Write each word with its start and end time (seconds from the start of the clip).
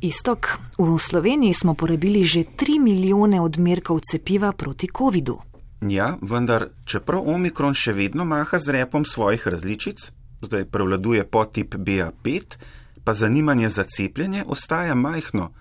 Istok, 0.00 0.58
v 0.78 0.96
Sloveniji 0.98 1.54
smo 1.54 1.74
porabili 1.74 2.24
že 2.24 2.48
3 2.48 2.80
milijone 2.80 3.40
odmerkov 3.40 4.00
cepiva 4.00 4.52
proti 4.52 4.88
COVID-u. 4.88 5.36
Ja, 5.84 6.16
vendar, 6.24 6.72
čeprav 6.88 7.28
omikron 7.28 7.76
še 7.76 7.92
vedno 7.92 8.24
maha 8.24 8.56
z 8.56 8.80
repom 8.80 9.04
svojih 9.04 9.44
različic, 9.44 10.00
zdaj 10.40 10.64
prevladuje 10.72 11.24
podtip 11.28 11.76
BA5, 11.76 12.56
pa 13.04 13.12
zanimanje 13.14 13.68
za 13.68 13.84
cepljenje 13.84 14.44
ostaja 14.48 14.94
majhno. 14.94 15.52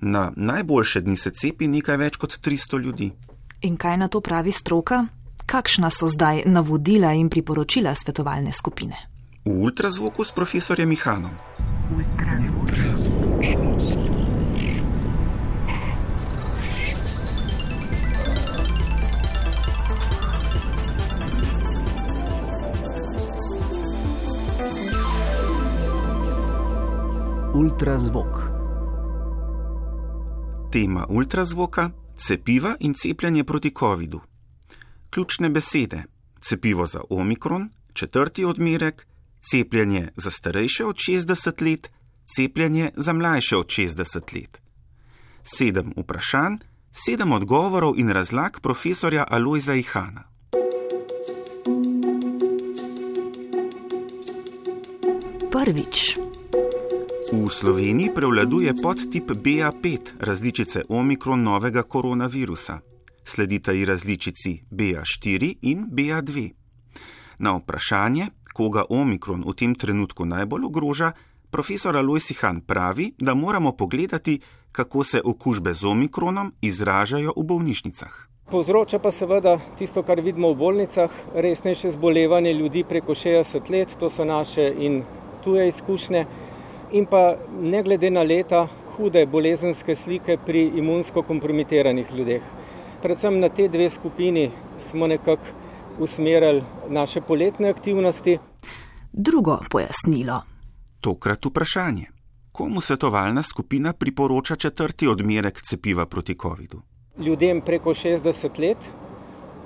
Na 0.00 0.30
najboljše 0.36 1.00
dni 1.00 1.16
se 1.16 1.34
cepi 1.34 1.66
nekaj 1.66 1.96
več 1.98 2.16
kot 2.16 2.38
300 2.38 2.78
ljudi. 2.78 3.10
In 3.66 3.74
kaj 3.76 3.96
na 3.98 4.06
to 4.06 4.22
pravi 4.22 4.54
stroka? 4.54 5.06
Kakšna 5.50 5.90
so 5.90 6.06
zdaj 6.06 6.46
navodila 6.46 7.10
in 7.12 7.26
priporočila 7.26 7.94
svetovalne 7.98 8.54
skupine? 8.54 8.94
V 9.44 9.50
ultrazvoku 9.50 10.22
s 10.24 10.30
profesorjem 10.30 10.88
Mihanom. 10.88 11.34
Ultrazvok. 11.90 12.59
Tema 30.72 31.06
ultrazvoka: 31.08 31.90
cepiva 32.16 32.76
in 32.80 32.94
cepljenje 32.94 33.44
proti 33.44 33.72
COVID-u. 33.78 34.20
Ključne 35.10 35.48
besede: 35.48 36.02
cepivo 36.40 36.86
za 36.86 37.00
omikron, 37.10 37.70
četrti 37.92 38.44
odmerek, 38.44 39.06
cepljenje 39.50 40.08
za 40.16 40.30
starejše 40.30 40.84
od 40.84 40.96
60 40.96 41.70
let, 41.70 41.90
cepljenje 42.36 42.90
za 42.96 43.12
mlajše 43.12 43.56
od 43.56 43.66
60 43.66 44.34
let. 44.34 44.60
Sedem 45.42 45.92
vprašanj, 45.96 46.56
sedem 46.92 47.32
odgovorov 47.32 47.94
in 47.96 48.08
razlag 48.08 48.60
profesorja 48.60 49.24
Alojza 49.28 49.74
Ihana. 49.74 50.22
Prvič. 55.52 56.29
V 57.30 57.46
Sloveniji 57.46 58.10
prevladuje 58.14 58.74
podtip 58.82 59.30
BA5 59.30 59.98
različice 60.20 60.82
omikron 60.88 61.42
novega 61.42 61.82
koronavirusa. 61.82 62.78
Sledita 63.24 63.72
ji 63.72 63.84
različici 63.84 64.62
BA4 64.70 65.54
in 65.62 65.86
BA2. 65.92 66.50
Na 67.38 67.54
vprašanje, 67.56 68.26
koga 68.54 68.84
omikron 68.90 69.44
v 69.46 69.54
tem 69.54 69.74
trenutku 69.74 70.26
najbolj 70.26 70.64
ogroža, 70.64 71.12
profesor 71.50 71.96
Alojz 71.96 72.30
Ihan 72.30 72.60
pravi, 72.66 73.12
da 73.18 73.34
moramo 73.34 73.72
pogledati, 73.72 74.40
kako 74.72 75.04
se 75.04 75.22
okužbe 75.24 75.74
z 75.74 75.84
omikronom 75.84 76.52
izražajo 76.62 77.32
v 77.36 77.44
bolnišnicah. 77.44 78.26
Povzroča 78.50 78.98
pa 78.98 79.10
seveda 79.14 79.60
tisto, 79.78 80.02
kar 80.02 80.20
vidimo 80.20 80.50
v 80.50 80.58
bolnicah, 80.58 81.10
resnejše 81.34 81.90
zbolevanje 81.90 82.52
ljudi 82.52 82.84
preko 82.88 83.14
60 83.14 83.70
let, 83.70 83.88
to 84.00 84.10
so 84.10 84.24
naše 84.24 84.74
in 84.78 85.04
tuje 85.44 85.68
izkušnje, 85.68 86.26
in 86.92 87.06
pa 87.06 87.36
ne 87.60 87.82
glede 87.82 88.10
na 88.10 88.22
leta, 88.22 88.66
hude 88.96 89.26
bolezenske 89.26 89.96
slike 89.96 90.36
pri 90.46 90.70
imunsko 90.76 91.22
kompromitiranih 91.22 92.06
ljudeh. 92.16 92.42
Predvsem 93.02 93.40
na 93.40 93.48
te 93.48 93.68
dve 93.68 93.90
skupini 93.90 94.50
smo 94.78 95.06
nekako 95.06 95.42
usmerjali 95.98 96.62
naše 96.88 97.20
poletne 97.20 97.68
aktivnosti. 97.68 98.38
Drugo 99.12 99.58
pojasnilo. 99.70 100.42
Tokrat 101.00 101.46
vprašanje: 101.46 102.06
komu 102.52 102.80
svetovalna 102.80 103.42
skupina 103.42 103.92
priporoča 103.92 104.56
četrti 104.56 105.08
odmerek 105.08 105.62
cepiva 105.62 106.06
proti 106.06 106.34
COVID-u? 106.42 106.80
Ljudem 107.18 107.60
preko 107.60 107.90
60 107.90 108.60
let 108.60 108.92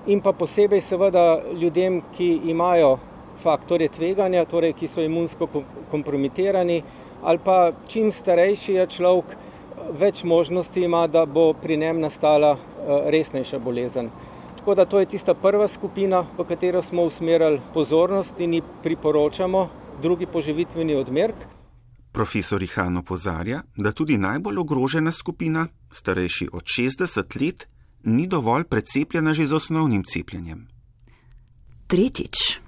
in 0.06 0.20
pa 0.20 0.32
posebej 0.32 0.80
seveda 0.80 1.42
ljudem, 1.60 2.02
ki 2.16 2.40
imajo 2.44 2.98
faktore 3.42 3.88
tveganja, 3.88 4.44
torej 4.44 4.72
ki 4.72 4.88
so 4.88 5.02
imunsko 5.02 5.48
kompromitirani, 5.90 6.82
ali 7.22 7.38
pa 7.44 7.72
čim 7.88 8.12
starejši 8.12 8.72
je 8.72 8.86
človek, 8.86 9.36
več 9.98 10.24
možnosti 10.24 10.80
ima, 10.80 11.06
da 11.06 11.26
bo 11.26 11.52
pri 11.52 11.76
njem 11.76 12.00
nastala 12.00 12.56
resnejša 12.86 13.58
bolezen. 13.58 14.10
Tako 14.56 14.74
da 14.74 14.84
to 14.84 15.00
je 15.00 15.06
tista 15.06 15.34
prva 15.34 15.68
skupina, 15.68 16.24
v 16.38 16.44
katero 16.48 16.82
smo 16.82 17.02
usmerjali 17.02 17.60
pozornost 17.74 18.40
in 18.40 18.54
ji 18.54 18.62
priporočamo 18.82 19.68
drugi 20.02 20.26
poživitveni 20.26 20.94
odmerek. 20.94 21.36
Profesor 22.12 22.62
Ihan 22.62 22.96
opozarja, 22.96 23.62
da 23.76 23.92
tudi 23.92 24.16
najbolj 24.16 24.58
ogrožena 24.58 25.12
skupina, 25.12 25.66
starejši 25.92 26.48
od 26.52 26.62
60 26.62 27.40
let, 27.42 27.66
ni 28.04 28.26
dovolj 28.26 28.64
precepljena 28.64 29.34
že 29.34 29.46
z 29.46 29.52
osnovnim 29.52 30.04
cepljenjem. 30.04 30.66
Tretjič. 31.86 32.60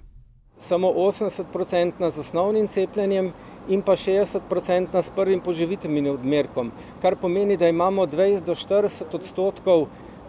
Samo 0.59 0.89
80% 0.89 2.11
z 2.11 2.19
osnovnim 2.19 2.69
cepljenjem 2.69 3.33
in 3.69 3.83
pa 3.83 3.97
60% 3.97 5.03
s 5.03 5.11
prvim 5.11 5.41
poživitvenim 5.41 6.11
odmerkom, 6.15 6.73
kar 7.03 7.17
pomeni, 7.17 7.57
da 7.57 7.69
imamo 7.69 8.07
20 8.07 8.45
do 8.45 8.55
40 8.55 9.15
odstotkov 9.15 9.87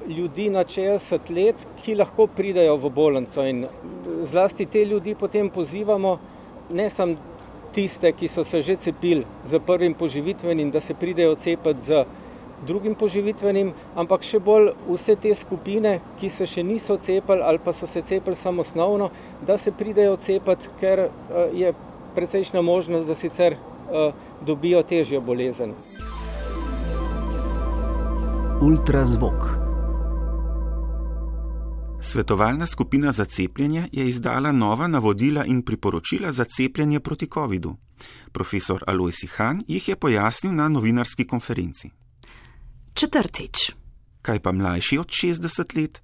ljudi 0.07 0.49
na 0.49 0.63
60 0.63 1.31
let, 1.35 1.55
ki 1.83 1.95
lahko 1.95 2.27
pridejo 2.27 2.77
v 2.77 2.89
bolnico. 2.89 3.43
In 3.45 3.65
zlasti 4.23 4.65
te 4.65 4.85
ljudi 4.85 5.15
potem 5.15 5.49
pozivamo, 5.49 6.17
ne 6.69 6.89
samo 6.89 7.15
tiste, 7.73 8.11
ki 8.11 8.27
so 8.27 8.43
se 8.43 8.61
že 8.61 8.75
cepili 8.75 9.25
z 9.45 9.59
prvim 9.59 9.93
poživitvenim, 9.93 10.71
da 10.71 10.81
se 10.81 10.93
pridejo 10.93 11.35
cepiti 11.35 11.81
z 11.81 12.05
drugim 12.65 12.95
poživitvenim, 12.95 13.73
ampak 13.95 14.23
še 14.25 14.39
bolj 14.41 14.71
vse 14.87 15.15
te 15.21 15.33
skupine, 15.35 15.99
ki 16.19 16.29
se 16.29 16.47
še 16.49 16.63
niso 16.63 16.97
cepili 16.97 17.43
ali 17.43 17.59
pa 17.63 17.73
so 17.73 17.87
se 17.87 18.01
cepili 18.01 18.35
samo 18.35 18.61
osnovno, 18.61 19.11
da 19.45 19.57
se 19.57 19.71
pridejo 19.71 20.15
cepiti, 20.17 20.71
ker 20.79 21.09
je 21.53 21.73
precejšna 22.17 22.61
možnost, 22.61 23.07
da 23.07 23.15
sicer 23.15 23.53
uh, 23.53 24.13
dobijo 24.45 24.81
težjo 24.83 25.21
bolezen. 25.21 25.73
Ultrazvok. 28.61 29.43
Svetovalna 32.01 32.65
skupina 32.65 33.11
za 33.11 33.25
cepljenje 33.25 33.83
je 33.91 34.09
izdala 34.09 34.51
nova 34.51 34.87
navodila 34.87 35.45
in 35.45 35.61
priporočila 35.61 36.31
za 36.31 36.45
cepljenje 36.45 36.99
proti 36.99 37.27
COVID-u. 37.33 37.75
Profesor 38.31 38.83
Alojz 38.87 39.21
Han 39.35 39.61
jih 39.67 39.89
je 39.89 39.95
pojasnil 39.95 40.55
na 40.55 40.69
novinarski 40.69 41.27
konferenci. 41.27 41.89
Četrtič. 42.93 43.71
Kaj 44.21 44.39
pa 44.39 44.51
mlajši 44.51 44.97
od 44.97 45.07
60 45.07 45.77
let? 45.81 46.01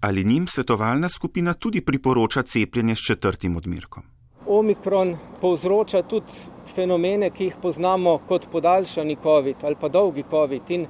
Ali 0.00 0.24
njim 0.24 0.46
svetovalna 0.46 1.08
skupina 1.08 1.54
tudi 1.54 1.80
priporoča 1.80 2.42
cepljenje 2.42 2.94
s 2.94 3.06
četrtim 3.06 3.56
odmerkom? 3.56 4.11
Omikron 4.62 5.16
povzroča 5.40 6.04
tudi 6.06 6.30
fenomene, 6.74 7.30
ki 7.34 7.48
jih 7.48 7.56
poznamo 7.62 8.20
kot 8.28 8.46
podaljšani 8.52 9.16
COVID 9.22 9.64
ali 9.66 9.78
pa 9.80 9.88
dolgi 9.88 10.22
COVID. 10.30 10.70
In 10.70 10.86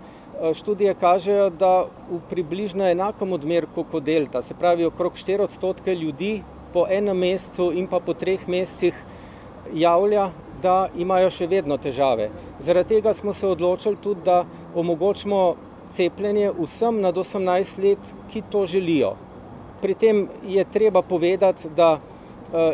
študije 0.54 0.94
kažejo, 1.00 1.48
da 1.50 1.86
v 2.10 2.18
približno 2.28 2.84
enakem 2.90 3.32
odmerku 3.32 3.86
kot 3.88 4.04
delta, 4.04 4.42
se 4.42 4.54
pravi 4.54 4.84
okrog 4.84 5.16
4 5.16 5.48
odstotke 5.48 5.94
ljudi 5.94 6.42
po 6.72 6.84
enem 6.90 7.16
mesecu 7.16 7.70
in 7.72 7.88
pa 7.88 8.00
po 8.00 8.12
treh 8.14 8.44
mesecih 8.48 8.94
javlja, 9.72 10.28
da 10.62 10.88
imajo 10.94 11.30
še 11.32 11.48
vedno 11.48 11.76
težave. 11.80 12.28
Zaradi 12.60 12.96
tega 12.98 13.14
smo 13.14 13.32
se 13.32 13.48
odločili 13.48 13.96
tudi, 14.02 14.20
da 14.24 14.44
omogočimo 14.74 15.54
cepljenje 15.96 16.52
vsem 16.58 17.00
nad 17.00 17.16
18 17.16 17.78
let, 17.82 18.14
ki 18.32 18.44
to 18.50 18.66
želijo. 18.66 19.16
Pri 19.80 19.94
tem 19.94 20.26
je 20.46 20.64
treba 20.64 21.02
povedati, 21.02 21.68
da 21.76 21.98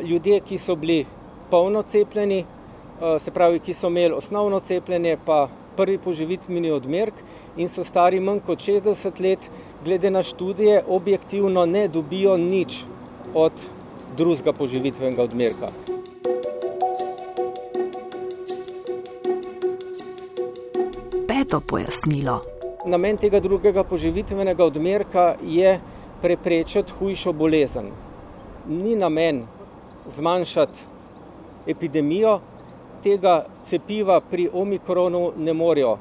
ljudje, 0.04 0.40
ki 0.40 0.58
so 0.58 0.76
bili 0.76 1.06
polno 1.50 1.82
cepljeni, 1.82 2.44
se 3.20 3.30
pravi, 3.30 3.60
ki 3.60 3.74
so 3.74 3.86
imeli 3.86 4.14
osnovno 4.14 4.60
cepljenje, 4.60 5.16
pa 5.24 5.48
prvi 5.76 5.98
poživitveni 5.98 6.70
odmerek 6.70 7.14
in 7.56 7.68
so 7.68 7.84
stari 7.84 8.20
manj 8.20 8.40
kot 8.46 8.58
60 8.58 9.20
let, 9.22 9.50
glede 9.84 10.10
na 10.10 10.22
študije, 10.22 10.82
objektivno 10.88 11.66
ne 11.66 11.88
dobijo 11.88 12.36
nič 12.36 12.84
od 13.34 13.52
drugega 14.16 14.52
poživitvenega 14.52 15.22
odmerka. 15.22 15.68
Peto 21.28 21.60
pojasnilo. 21.60 22.40
Namen 22.86 23.16
tega 23.16 23.40
drugega 23.40 23.84
poživitvenega 23.84 24.64
odmerka 24.64 25.34
je 25.42 25.78
preprečiti 26.22 26.92
hujšo 26.98 27.32
bolezen. 27.32 27.92
Ni 28.68 28.96
namen 28.96 29.44
zmanjšati 30.16 30.78
epidemijo, 31.66 32.40
tega 33.02 33.46
cepiva 33.66 34.20
pri 34.20 34.48
omikronu 34.52 35.32
ne 35.36 35.52
morejo 35.52 35.98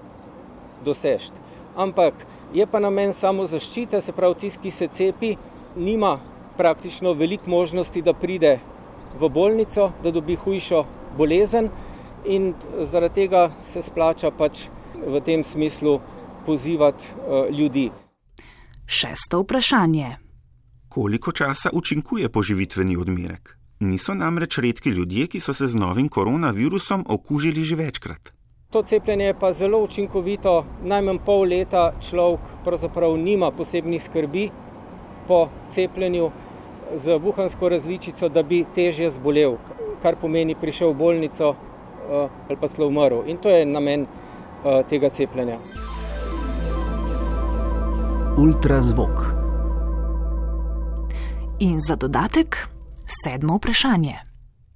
doseči. 0.86 1.31
Ampak 1.75 2.13
je 2.54 2.65
pa 2.65 2.80
namen 2.80 3.13
samo 3.13 3.45
zaščite, 3.45 4.01
se 4.01 4.12
pravi, 4.12 4.36
tisti, 4.39 4.62
ki 4.62 4.71
se 4.71 4.88
cepi, 4.88 5.36
nima 5.75 6.18
praktično 6.57 7.13
veliko 7.13 7.50
možnosti, 7.50 8.01
da 8.01 8.13
pride 8.13 8.59
v 9.19 9.30
bolnico, 9.30 9.92
da 10.04 10.12
dobi 10.12 10.36
hujšo 10.36 10.83
bolezen, 11.18 11.69
in 12.25 12.53
zaradi 12.83 13.21
tega 13.21 13.51
se 13.71 13.81
splača 13.81 14.31
pač 14.31 14.68
v 14.95 15.21
tem 15.21 15.44
smislu 15.44 16.00
pozivati 16.45 17.13
ljudi. 17.51 17.92
Šesto 18.86 19.42
vprašanje. 19.44 20.15
Koliko 20.89 21.31
časa 21.31 21.69
učinkuje 21.74 22.30
poživitveni 22.30 22.98
odmerek? 22.98 23.56
Niso 23.79 24.13
namreč 24.13 24.57
redki 24.57 24.89
ljudje, 24.89 25.27
ki 25.27 25.39
so 25.39 25.53
se 25.53 25.68
z 25.68 25.75
novim 25.75 26.09
koronavirusom 26.09 27.06
okužili 27.09 27.63
že 27.63 27.75
večkrat. 27.75 28.31
To 28.71 28.83
cepljenje 28.83 29.25
je 29.25 29.33
pa 29.39 29.53
zelo 29.53 29.83
učinkovito. 29.83 30.65
Najmanj 30.83 31.19
pol 31.25 31.45
leta 31.47 31.91
človek 32.09 32.39
pravzaprav 32.65 33.18
nima 33.18 33.51
posebnih 33.51 34.03
skrbi 34.03 34.50
po 35.27 35.50
cepljenju 35.71 36.31
z 36.95 37.18
vuhansko 37.18 37.69
različico, 37.69 38.29
da 38.29 38.44
bi 38.44 38.65
težje 38.75 39.12
zbolel, 39.12 39.57
kar 40.01 40.15
pomeni 40.21 40.56
prišel 40.56 40.91
v 40.91 40.97
bolnico 40.97 41.50
uh, 41.50 42.29
ali 42.50 42.57
pa 42.59 42.68
celo 42.68 42.88
umrl. 42.88 43.27
In 43.27 43.38
to 43.38 43.50
je 43.50 43.65
namen 43.65 44.07
uh, 44.07 44.81
tega 44.89 45.09
cepljenja. 45.09 45.59
Ultrazvok. 48.38 49.21
In 51.59 51.79
za 51.79 51.95
dodatek 51.95 52.76
sedmo 53.07 53.56
vprašanje. 53.56 54.15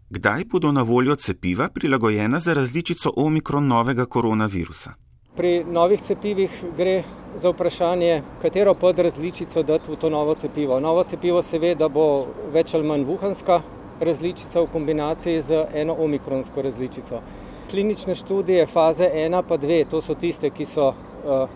Kdaj 0.09 0.43
bodo 0.51 0.71
na 0.71 0.81
voljo 0.81 1.15
cepiva 1.15 1.69
prilagojena 1.69 2.39
za 2.39 2.53
različico 2.53 3.13
omikron 3.15 3.67
novega 3.67 4.05
koronavirusa? 4.05 4.93
Pri 5.35 5.63
novih 5.63 6.01
cepivih 6.01 6.63
gre 6.77 7.03
za 7.37 7.49
vprašanje, 7.49 8.21
katero 8.41 8.73
podrazličico 8.73 9.63
dati 9.63 9.91
v 9.91 9.95
to 9.95 10.09
novo 10.09 10.35
cepivo. 10.35 10.79
Novo 10.79 11.03
cepivo 11.03 11.41
se 11.41 11.59
ve, 11.59 11.75
da 11.75 11.87
bo 11.87 12.27
več 12.53 12.73
ali 12.73 12.87
manj 12.87 13.05
vuhanska 13.07 13.61
različica 13.99 14.61
v 14.61 14.67
kombinaciji 14.71 15.41
z 15.41 15.65
eno 15.73 15.95
omikronsko 15.99 16.61
različico. 16.61 17.21
Klinične 17.69 18.15
študije 18.15 18.67
faze 18.67 19.07
1 19.15 19.43
pa 19.47 19.57
2, 19.57 19.85
to 19.89 20.01
so 20.01 20.15
tiste, 20.15 20.49
ki 20.49 20.65
so 20.65 20.89
uh, 20.89 21.49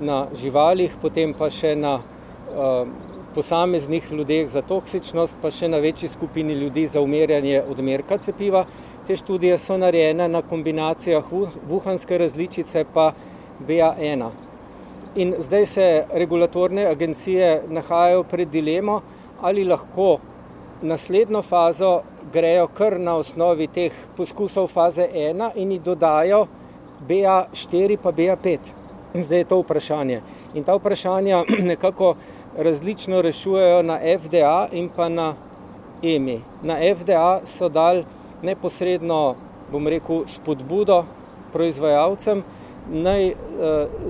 na 0.00 0.26
živalih, 0.34 0.96
potem 1.02 1.32
pa 1.38 1.48
še 1.50 1.76
na 1.76 1.94
uh, 1.96 3.11
posameznih 3.34 4.12
ljudeh 4.12 4.48
za 4.50 4.62
toksičnost, 4.62 5.38
pa 5.42 5.50
še 5.50 5.68
na 5.68 5.78
večji 5.78 6.08
skupini 6.08 6.54
ljudi 6.54 6.86
za 6.86 7.00
umerjanje 7.00 7.62
odmerka 7.68 8.18
cepiva. 8.18 8.64
Te 9.06 9.16
študije 9.16 9.58
so 9.58 9.76
narejene 9.76 10.28
na 10.28 10.42
kombinacijah 10.42 11.24
vuhanske 11.68 12.18
različice 12.18 12.84
pa 12.94 13.12
BA1. 13.68 14.28
In 15.14 15.34
zdaj 15.38 15.66
se 15.66 15.88
regulatorne 16.12 16.86
agencije 16.86 17.62
nahajajo 17.68 18.22
pred 18.24 18.48
dilemo, 18.48 19.00
ali 19.40 19.64
lahko 19.64 20.18
naslednjo 20.82 21.42
fazo 21.42 22.00
grejo 22.32 22.66
kar 22.66 23.00
na 23.00 23.16
osnovi 23.16 23.66
teh 23.66 23.92
poskusov 24.16 24.66
faze 24.66 25.08
1 25.14 25.50
in 25.54 25.72
jih 25.72 25.82
dodajo 25.82 26.46
BA4 27.08 27.98
pa 28.02 28.12
BA5. 28.12 28.58
Zdaj 29.14 29.38
je 29.38 29.44
to 29.44 29.58
vprašanje. 29.60 30.20
In 30.54 30.64
ta 30.64 30.74
vprašanja 30.74 31.44
nekako 31.72 32.14
različno 32.56 33.22
rešujejo 33.22 33.82
na 33.82 33.98
FDA 34.18 34.68
in 34.72 34.90
pa 34.96 35.08
na 35.08 35.34
EMI. 36.02 36.40
Na 36.62 36.76
FDA 36.96 37.40
so 37.46 37.68
dal 37.68 38.02
neposredno, 38.42 39.34
bom 39.72 39.86
rekel, 39.88 40.24
spodbudo 40.28 41.04
proizvajalcem, 41.52 42.42
naj 42.90 43.28
eh, 43.28 43.36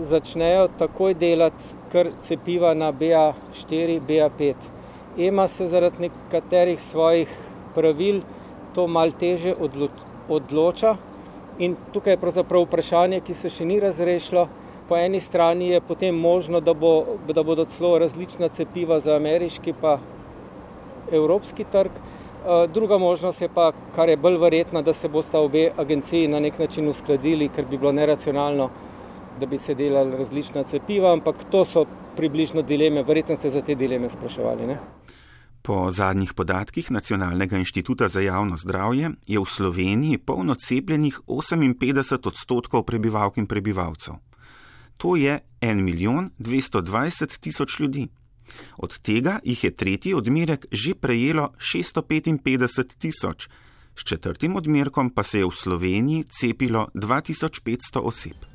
začnejo 0.03 0.69
takoj 0.79 1.15
delati 1.15 1.75
kar 1.93 2.09
cepiva 2.25 2.75
na 2.75 2.93
BA4, 2.93 4.01
BA5. 4.09 4.55
EMA 5.19 5.49
se 5.49 5.67
zaradi 5.67 6.09
nekaterih 6.09 6.81
svojih 6.83 7.29
pravil 7.75 8.23
to 8.75 8.87
mal 8.87 9.13
teže 9.13 9.55
odlo 9.61 9.89
odloča 10.29 10.97
in 11.59 11.77
tukaj 11.93 12.13
je 12.13 12.21
pravzaprav 12.21 12.65
vprašanje, 12.65 13.21
ki 13.21 13.35
se 13.35 13.51
še 13.53 13.65
ni 13.69 13.77
razrešilo, 13.81 14.47
po 14.93 14.97
eni 14.97 15.21
strani 15.21 15.69
je 15.69 15.81
potem 15.81 16.15
možno, 16.15 16.61
da, 16.61 16.75
bo, 16.75 17.17
da 17.33 17.43
bodo 17.43 17.65
celo 17.65 17.99
različna 17.99 18.49
cepiva 18.49 18.99
za 19.01 19.15
ameriški 19.17 19.73
pa 19.81 19.95
evropski 21.13 21.65
trg. 21.65 21.91
Eh, 21.97 22.67
druga 22.75 22.99
možnost 22.99 23.41
je 23.41 23.49
pa, 23.49 23.71
kar 23.97 24.09
je 24.09 24.17
bolj 24.17 24.37
verjetna, 24.37 24.83
da 24.83 24.93
se 24.93 25.09
bosta 25.09 25.41
obe 25.41 25.71
agenciji 25.77 26.29
na 26.29 26.41
nek 26.41 26.59
način 26.59 26.89
uskladili, 26.89 27.49
ker 27.49 27.65
bi 27.71 27.79
bilo 27.79 27.93
neracionalno, 27.93 28.67
da 29.41 29.47
bi 29.47 29.59
se 29.59 29.75
delali 29.75 30.17
različna 30.17 30.63
cepiva, 30.63 31.13
ampak 31.13 31.41
to 31.51 31.65
so 31.65 31.87
približno 32.17 32.63
dileme, 32.63 33.03
verjetno 33.03 33.37
ste 33.37 33.51
za 33.51 33.63
te 33.63 33.75
dileme 33.75 34.11
spraševali. 34.13 34.67
Ne? 34.67 34.77
Po 35.63 35.87
zadnjih 35.91 36.35
podatkih 36.35 36.91
Nacionalnega 36.91 37.57
inštituta 37.57 38.09
za 38.09 38.21
javno 38.21 38.57
zdravje 38.57 39.11
je 39.27 39.41
v 39.41 39.49
Sloveniji 39.49 40.19
polno 40.19 40.55
cepljenih 40.55 41.21
58 41.27 42.29
odstotkov 42.29 42.85
prebivalk 42.85 43.41
in 43.41 43.47
prebivalcev. 43.47 44.21
To 45.03 45.17
je 45.17 45.41
1 45.61 45.83
milijon 45.83 46.31
220 46.39 47.39
tisoč 47.41 47.81
ljudi. 47.81 48.07
Od 48.79 48.99
tega 48.99 49.41
jih 49.45 49.65
je 49.65 49.71
tretji 49.77 50.15
odmerek 50.15 50.67
že 50.71 50.95
prejelo 50.95 51.49
655 51.59 52.95
tisoč, 52.99 53.49
s 53.97 54.05
četrtim 54.05 54.57
odmerkom 54.57 55.11
pa 55.11 55.23
se 55.23 55.39
je 55.39 55.47
v 55.47 55.51
Sloveniji 55.55 56.25
cepilo 56.31 56.89
2500 56.95 57.99
oseb. 57.99 58.52